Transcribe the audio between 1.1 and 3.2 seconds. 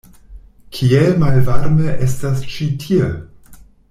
malvarme estas ĉi tie!